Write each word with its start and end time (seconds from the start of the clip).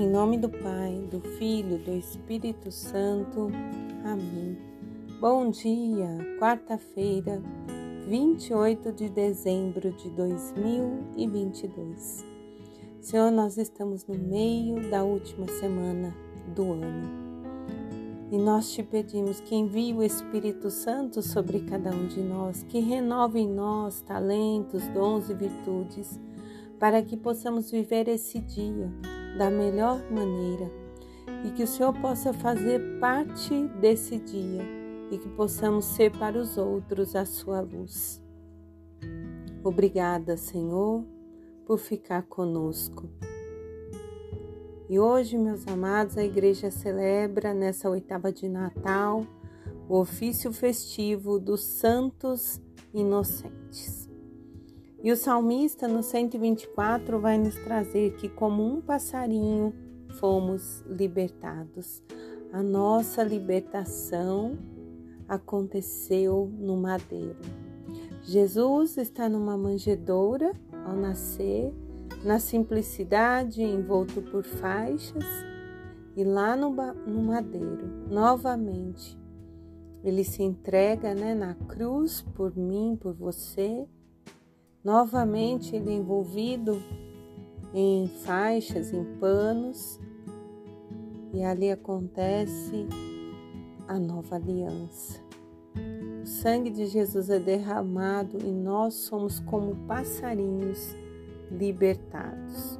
Em 0.00 0.08
nome 0.08 0.38
do 0.38 0.48
Pai, 0.48 1.04
do 1.10 1.20
Filho, 1.20 1.76
do 1.78 1.90
Espírito 1.90 2.70
Santo. 2.70 3.50
Amém. 4.04 4.56
Bom 5.20 5.50
dia, 5.50 6.16
quarta-feira, 6.38 7.42
28 8.06 8.92
de 8.92 9.08
dezembro 9.08 9.90
de 9.90 10.08
2022. 10.10 12.24
Senhor, 13.00 13.32
nós 13.32 13.58
estamos 13.58 14.06
no 14.06 14.14
meio 14.14 14.88
da 14.88 15.02
última 15.02 15.48
semana 15.48 16.14
do 16.54 16.74
ano. 16.74 17.08
E 18.30 18.38
nós 18.38 18.70
te 18.70 18.84
pedimos 18.84 19.40
que 19.40 19.56
envie 19.56 19.92
o 19.92 20.04
Espírito 20.04 20.70
Santo 20.70 21.20
sobre 21.22 21.58
cada 21.62 21.90
um 21.90 22.06
de 22.06 22.20
nós, 22.20 22.62
que 22.62 22.78
renove 22.78 23.40
em 23.40 23.48
nós 23.48 24.00
talentos, 24.02 24.86
dons 24.94 25.28
e 25.28 25.34
virtudes, 25.34 26.20
para 26.78 27.02
que 27.02 27.16
possamos 27.16 27.72
viver 27.72 28.06
esse 28.06 28.38
dia 28.38 28.88
da 29.36 29.50
melhor 29.50 30.00
maneira 30.10 30.70
e 31.44 31.50
que 31.50 31.62
o 31.62 31.66
Senhor 31.66 31.92
possa 32.00 32.32
fazer 32.32 32.98
parte 32.98 33.66
desse 33.80 34.18
dia 34.18 34.62
e 35.10 35.18
que 35.18 35.28
possamos 35.28 35.84
ser 35.84 36.10
para 36.18 36.38
os 36.38 36.56
outros 36.56 37.14
a 37.14 37.24
sua 37.24 37.60
luz. 37.60 38.22
Obrigada, 39.62 40.36
Senhor, 40.36 41.04
por 41.66 41.78
ficar 41.78 42.22
conosco. 42.22 43.08
E 44.88 44.98
hoje, 44.98 45.36
meus 45.36 45.66
amados, 45.68 46.16
a 46.16 46.24
igreja 46.24 46.70
celebra 46.70 47.52
nessa 47.52 47.90
oitava 47.90 48.32
de 48.32 48.48
Natal 48.48 49.26
o 49.88 49.98
ofício 49.98 50.52
festivo 50.52 51.38
dos 51.38 51.62
santos 51.62 52.60
inocentes. 52.92 54.07
E 55.00 55.12
o 55.12 55.16
salmista 55.16 55.86
no 55.86 56.02
124 56.02 57.20
vai 57.20 57.38
nos 57.38 57.54
trazer 57.54 58.16
que, 58.16 58.28
como 58.28 58.64
um 58.64 58.80
passarinho, 58.80 59.72
fomos 60.18 60.82
libertados. 60.88 62.02
A 62.52 62.62
nossa 62.62 63.22
libertação 63.22 64.58
aconteceu 65.28 66.52
no 66.58 66.76
madeiro. 66.76 67.36
Jesus 68.24 68.96
está 68.96 69.28
numa 69.28 69.56
manjedoura 69.56 70.52
ao 70.84 70.96
nascer, 70.96 71.72
na 72.24 72.40
simplicidade, 72.40 73.62
envolto 73.62 74.20
por 74.20 74.42
faixas, 74.42 75.24
e 76.16 76.24
lá 76.24 76.56
no, 76.56 76.70
no 77.06 77.22
madeiro, 77.22 77.86
novamente, 78.10 79.16
ele 80.02 80.24
se 80.24 80.42
entrega 80.42 81.14
né, 81.14 81.34
na 81.34 81.54
cruz 81.54 82.22
por 82.34 82.56
mim, 82.56 82.98
por 83.00 83.14
você 83.14 83.86
Novamente 84.84 85.74
ele 85.74 85.92
envolvido 85.92 86.82
em 87.74 88.08
faixas, 88.24 88.92
em 88.92 89.04
panos, 89.18 90.00
e 91.32 91.42
ali 91.42 91.70
acontece 91.70 92.86
a 93.86 93.98
nova 93.98 94.36
aliança. 94.36 95.20
O 96.22 96.26
sangue 96.26 96.70
de 96.70 96.86
Jesus 96.86 97.30
é 97.30 97.38
derramado 97.38 98.38
e 98.38 98.50
nós 98.50 98.94
somos 98.94 99.38
como 99.40 99.74
passarinhos 99.86 100.96
libertados. 101.50 102.78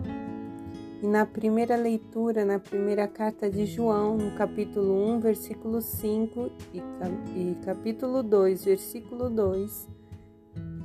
E 1.02 1.06
na 1.06 1.24
primeira 1.24 1.76
leitura, 1.76 2.44
na 2.44 2.58
primeira 2.58 3.06
carta 3.06 3.48
de 3.48 3.64
João, 3.66 4.16
no 4.16 4.32
capítulo 4.36 4.94
1, 5.14 5.20
versículo 5.20 5.80
5 5.80 6.50
e 6.74 7.54
capítulo 7.64 8.22
2, 8.22 8.64
versículo 8.64 9.30
2, 9.30 9.97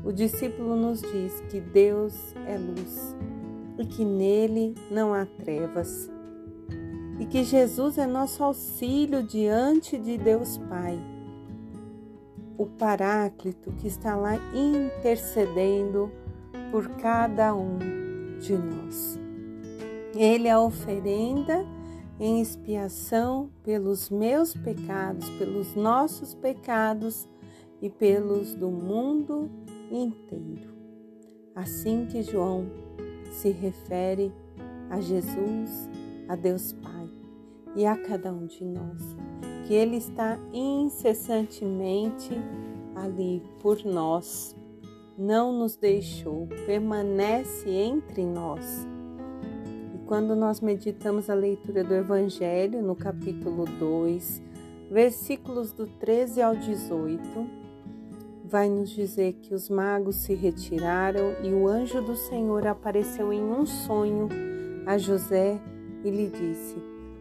o 0.04 0.12
discípulo 0.12 0.76
nos 0.76 1.02
diz 1.02 1.42
que 1.50 1.62
Deus 1.62 2.34
é 2.46 2.58
luz 2.58 3.16
e 3.78 3.86
que 3.86 4.04
nele 4.04 4.76
não 4.92 5.14
há 5.14 5.26
trevas, 5.26 6.09
e 7.19 7.25
que 7.25 7.44
Jesus 7.44 7.97
é 7.97 8.06
nosso 8.06 8.44
auxílio 8.44 9.24
diante 9.24 9.97
de 9.97 10.18
Deus 10.18 10.58
Pai, 10.69 11.00
o 12.58 12.66
Paráclito 12.66 13.72
que 13.72 13.88
está 13.88 14.16
lá 14.16 14.36
intercedendo 14.53 16.12
por 16.72 16.88
cada 16.97 17.56
um 17.56 17.78
de 18.40 18.53
nós. 18.58 19.19
Ele 20.16 20.47
é 20.47 20.52
a 20.52 20.62
oferenda 20.62 21.66
em 22.19 22.42
expiação 22.42 23.50
pelos 23.63 24.09
meus 24.09 24.53
pecados, 24.53 25.28
pelos 25.31 25.74
nossos 25.75 26.36
pecados 26.36 27.28
e 27.81 27.90
pelos 27.90 28.53
do 28.53 28.69
mundo 28.69 29.50
inteiro. 29.96 30.74
Assim 31.56 32.06
que 32.06 32.24
João 32.24 32.66
se 33.31 33.50
refere 33.50 34.34
a 34.90 35.00
Jesus, 35.00 35.90
a 36.28 36.36
Deus 36.36 36.74
Pai 36.74 37.09
e 37.76 37.86
a 37.86 37.96
cada 37.96 38.31
um 38.31 38.46
de 38.46 38.64
nós, 38.66 39.16
que 39.68 39.74
Ele 39.74 39.98
está 39.98 40.40
incessantemente 40.52 42.31
ali 42.96 43.42
por 43.59 43.84
nós, 43.86 44.56
não 45.18 45.58
nos 45.58 45.76
deixou, 45.76 46.48
permanece 46.66 47.70
entre 47.70 48.25
nós. 48.25 48.88
E 49.94 49.98
quando 50.06 50.36
nós 50.36 50.60
meditamos 50.60 51.30
a 51.30 51.34
leitura 51.34 51.84
do 51.84 51.94
Evangelho 51.94 52.81
no 52.81 52.96
capítulo 52.96 53.66
2, 53.66 54.42
versículos 54.90 55.72
do 55.72 55.86
13 55.88 56.42
ao 56.42 56.56
18, 56.56 57.62
vai 58.53 58.69
nos 58.69 58.91
dizer 58.91 59.34
que 59.41 59.52
os 59.52 59.68
magos 59.68 60.18
se 60.18 60.36
retiraram 60.36 61.34
e 61.44 61.52
o 61.52 61.68
anjo 61.68 62.00
do 62.03 62.16
Senhor 62.16 62.68
apareceu 62.68 63.34
em 63.34 63.41
um 63.41 63.66
sonho 63.66 64.30
a 64.86 64.96
José 64.96 65.59
e 66.03 66.12
lhe 66.12 66.30
disse: 66.30 66.75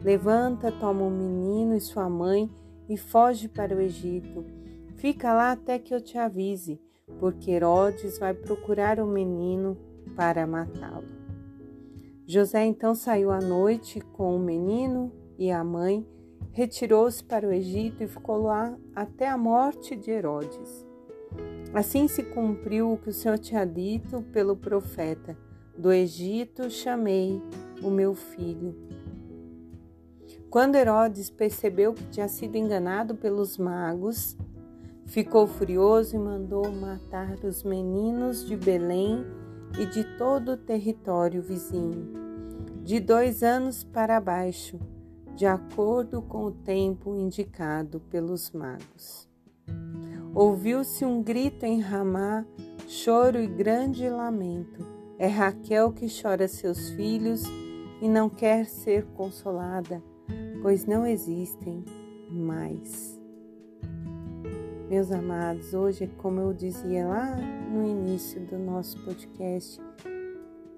Levanta, 0.05 0.71
toma 0.71 1.01
o 1.05 1.11
menino 1.11 1.75
e 1.75 1.81
sua 1.81 2.07
mãe 2.07 2.51
e 2.87 2.99
foge 2.99 3.49
para 3.49 3.75
o 3.75 3.81
Egito. 3.81 4.45
Fica 4.97 5.33
lá 5.33 5.53
até 5.53 5.79
que 5.79 5.95
eu 5.95 6.03
te 6.03 6.19
avise, 6.19 6.79
porque 7.19 7.51
Herodes 7.51 8.19
vai 8.19 8.35
procurar 8.35 9.01
o 9.01 9.07
menino 9.07 9.79
para 10.15 10.47
matá-lo. 10.47 11.09
José 12.27 12.67
então 12.67 12.95
saiu 12.95 13.31
à 13.31 13.41
noite 13.41 14.03
com 14.03 14.37
o 14.37 14.39
menino 14.39 15.11
e 15.39 15.51
a 15.51 15.65
mãe, 15.65 16.07
retirou-se 16.51 17.25
para 17.25 17.49
o 17.49 17.53
Egito 17.53 18.03
e 18.03 18.07
ficou 18.07 18.43
lá 18.43 18.77
até 18.95 19.27
a 19.27 19.39
morte 19.39 19.97
de 19.97 20.11
Herodes. 20.11 20.92
Assim 21.75 22.07
se 22.07 22.23
cumpriu 22.23 22.93
o 22.93 22.99
que 22.99 23.09
o 23.09 23.13
Senhor 23.13 23.39
tinha 23.39 23.65
dito 23.65 24.23
pelo 24.33 24.57
profeta: 24.57 25.37
Do 25.77 25.93
Egito 25.93 26.71
chamei 26.71 27.41
o 27.83 27.91
meu 27.91 28.15
filho. 28.15 28.77
Quando 30.51 30.75
Herodes 30.75 31.31
percebeu 31.31 31.95
que 31.95 32.05
tinha 32.09 32.29
sido 32.29 32.57
enganado 32.57 33.15
pelos 33.15 33.57
magos, 33.57 34.37
ficou 35.07 35.47
furioso 35.47 36.15
e 36.15 36.19
mandou 36.19 36.71
matar 36.71 37.39
os 37.43 37.63
meninos 37.63 38.47
de 38.47 38.55
Belém 38.55 39.25
e 39.81 39.87
de 39.87 40.05
todo 40.19 40.53
o 40.53 40.57
território 40.59 41.41
vizinho, 41.41 42.13
de 42.85 43.01
dois 43.01 43.43
anos 43.43 43.83
para 43.83 44.21
baixo, 44.21 44.79
de 45.35 45.47
acordo 45.47 46.21
com 46.21 46.45
o 46.45 46.53
tempo 46.53 47.17
indicado 47.17 48.01
pelos 48.11 48.51
magos. 48.51 49.32
Ouviu-se 50.35 51.05
um 51.05 51.23
grito 51.23 51.67
em 51.67 51.79
Ramá, 51.79 52.47
choro 52.89 53.39
e 53.39 53.47
grande 53.47 54.09
lamento. 54.09 54.83
É 55.19 55.27
Raquel 55.27 55.93
que 55.93 56.07
chora 56.09 56.49
seus 56.49 56.89
filhos 56.91 57.45
e 58.01 58.09
não 58.09 58.31
quer 58.31 58.65
ser 58.65 59.05
consolada, 59.15 60.03
pois 60.63 60.87
não 60.87 61.07
existem 61.07 61.85
mais. 62.31 63.21
Meus 64.89 65.13
amados, 65.13 65.75
hoje, 65.75 66.07
como 66.17 66.41
eu 66.41 66.55
dizia 66.55 67.07
lá 67.07 67.37
no 67.71 67.87
início 67.87 68.41
do 68.41 68.59
nosso 68.59 68.99
podcast, 69.05 69.79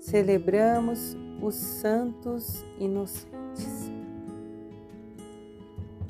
celebramos 0.00 1.16
os 1.40 1.54
santos 1.54 2.64
inocentes. 2.76 3.88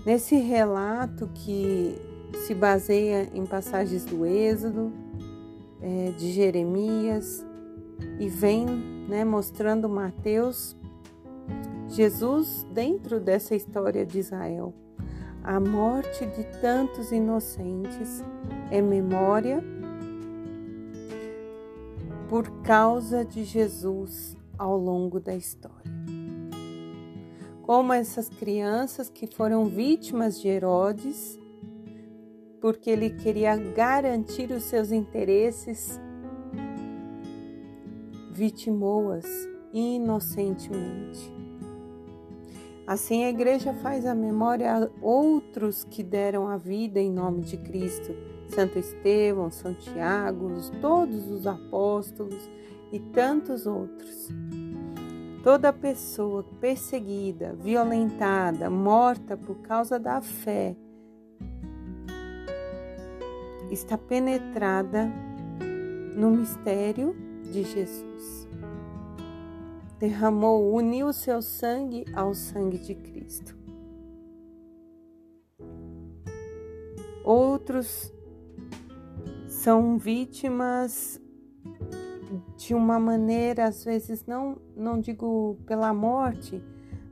Nesse 0.07 0.37
relato 0.37 1.31
que 1.35 2.14
se 2.37 2.55
baseia 2.55 3.29
em 3.33 3.45
passagens 3.47 4.05
do 4.05 4.25
Êxodo, 4.27 4.93
é, 5.81 6.13
de 6.13 6.33
Jeremias 6.33 7.45
e 8.19 8.29
vem 8.29 8.67
né, 9.09 9.25
mostrando 9.25 9.89
Mateus, 9.89 10.77
Jesus 11.89 12.67
dentro 12.73 13.21
dessa 13.21 13.55
história 13.55 14.05
de 14.05 14.19
Israel. 14.19 14.75
A 15.43 15.61
morte 15.61 16.25
de 16.27 16.45
tantos 16.61 17.13
inocentes 17.13 18.25
é 18.71 18.81
memória 18.81 19.63
por 22.29 22.51
causa 22.63 23.25
de 23.25 23.45
Jesus 23.45 24.37
ao 24.59 24.79
longo 24.79 25.21
da 25.21 25.35
história. 25.35 25.93
Como 27.63 27.93
essas 27.93 28.29
crianças 28.29 29.09
que 29.09 29.27
foram 29.27 29.67
vítimas 29.67 30.41
de 30.41 30.49
Herodes 30.49 31.39
porque 32.65 32.89
ele 32.89 33.11
queria 33.11 33.55
garantir 33.57 34.51
os 34.51 34.63
seus 34.63 34.91
interesses, 34.91 36.01
vitimou-as 38.33 39.27
inocentemente. 39.71 41.31
Assim 42.87 43.25
a 43.25 43.29
igreja 43.29 43.75
faz 43.75 44.07
a 44.07 44.15
memória 44.15 44.75
a 44.75 44.89
outros 45.03 45.85
que 45.85 46.03
deram 46.03 46.49
a 46.49 46.57
vida 46.57 46.99
em 46.99 47.13
nome 47.13 47.43
de 47.43 47.59
Cristo, 47.59 48.17
Santo 48.49 48.79
Estevão, 48.79 49.51
Santiago, 49.51 50.49
todos 50.81 51.31
os 51.31 51.47
apóstolos 51.47 52.49
e 52.91 52.99
tantos 52.99 53.67
outros. 53.67 54.31
Toda 55.43 55.71
pessoa 55.71 56.43
perseguida, 56.63 57.53
violentada, 57.53 58.71
morta 58.71 59.37
por 59.37 59.57
causa 59.57 59.99
da 59.99 60.23
fé 60.23 60.75
está 63.71 63.97
penetrada 63.97 65.11
no 66.17 66.31
mistério 66.31 67.15
de 67.51 67.63
Jesus. 67.63 68.49
Derramou, 69.99 70.73
uniu 70.75 71.13
seu 71.13 71.41
sangue 71.41 72.05
ao 72.15 72.35
sangue 72.35 72.79
de 72.79 72.95
Cristo. 72.95 73.57
Outros 77.25 78.13
são 79.49 79.97
vítimas 79.97 81.21
de 82.57 82.75
uma 82.75 82.99
maneira, 82.99 83.65
às 83.65 83.85
vezes, 83.85 84.25
não, 84.27 84.59
não 84.77 85.01
digo 85.01 85.57
pela 85.67 85.93
morte, 85.95 86.63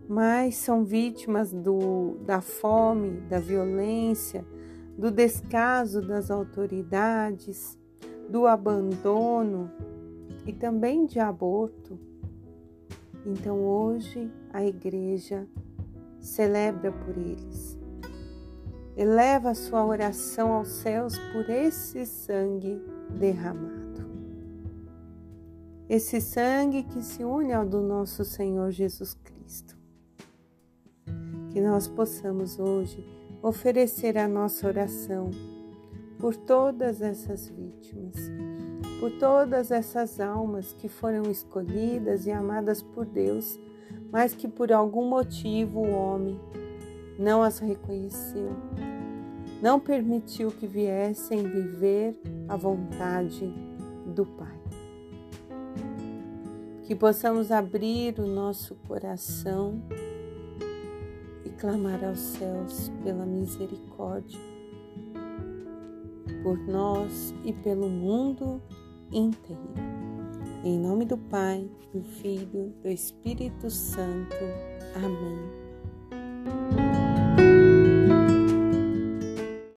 mas 0.08 0.56
são 0.56 0.84
vítimas 0.84 1.52
do, 1.52 2.16
da 2.26 2.40
fome, 2.40 3.20
da 3.22 3.38
violência, 3.38 4.44
do 4.96 5.10
descaso 5.10 6.00
das 6.00 6.30
autoridades, 6.30 7.78
do 8.28 8.46
abandono 8.46 9.70
e 10.46 10.52
também 10.52 11.06
de 11.06 11.18
aborto. 11.18 11.98
Então 13.24 13.64
hoje 13.64 14.30
a 14.52 14.64
igreja 14.64 15.46
celebra 16.20 16.92
por 16.92 17.16
eles. 17.16 17.78
Eleva 18.96 19.50
a 19.50 19.54
sua 19.54 19.84
oração 19.84 20.52
aos 20.52 20.68
céus 20.68 21.16
por 21.32 21.48
esse 21.48 22.04
sangue 22.04 22.80
derramado. 23.18 23.82
Esse 25.88 26.20
sangue 26.20 26.82
que 26.82 27.02
se 27.02 27.24
une 27.24 27.52
ao 27.52 27.66
do 27.66 27.80
nosso 27.80 28.24
Senhor 28.24 28.70
Jesus 28.70 29.14
Cristo. 29.14 29.76
Que 31.50 31.60
nós 31.60 31.88
possamos 31.88 32.58
hoje 32.58 33.04
oferecer 33.42 34.16
a 34.16 34.28
nossa 34.28 34.68
oração 34.68 35.30
por 36.18 36.36
todas 36.36 37.02
essas 37.02 37.48
vítimas, 37.48 38.14
por 39.00 39.10
todas 39.18 39.72
essas 39.72 40.20
almas 40.20 40.72
que 40.72 40.88
foram 40.88 41.28
escolhidas 41.28 42.24
e 42.26 42.30
amadas 42.30 42.80
por 42.80 43.04
Deus, 43.04 43.58
mas 44.12 44.32
que 44.32 44.46
por 44.46 44.72
algum 44.72 45.08
motivo 45.08 45.80
o 45.80 45.90
homem 45.90 46.40
não 47.18 47.42
as 47.42 47.58
reconheceu, 47.58 48.50
não 49.60 49.80
permitiu 49.80 50.52
que 50.52 50.66
viessem 50.66 51.42
viver 51.42 52.16
a 52.48 52.56
vontade 52.56 53.52
do 54.06 54.24
Pai. 54.24 54.60
Que 56.84 56.94
possamos 56.94 57.50
abrir 57.50 58.20
o 58.20 58.26
nosso 58.26 58.76
coração 58.86 59.82
clamar 61.62 62.04
aos 62.04 62.18
céus 62.18 62.90
pela 63.04 63.24
misericórdia, 63.24 64.40
por 66.42 66.58
nós 66.66 67.32
e 67.44 67.52
pelo 67.52 67.88
mundo 67.88 68.60
inteiro. 69.12 69.72
Em 70.64 70.76
nome 70.76 71.04
do 71.04 71.16
Pai, 71.16 71.70
do 71.94 72.02
Filho, 72.02 72.74
do 72.82 72.88
Espírito 72.88 73.70
Santo. 73.70 74.34
Amém. 74.96 75.61